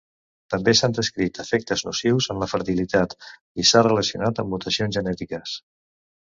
També 0.51 0.71
s'han 0.77 0.95
descrit 0.99 1.35
efectes 1.43 1.83
nocius 1.87 2.29
en 2.35 2.41
la 2.43 2.47
fertilitat 2.53 3.13
i 3.65 3.67
s'ha 3.73 3.85
relacionat 3.89 4.43
amb 4.45 4.53
mutacions 4.57 4.99
genètiques. 4.99 5.55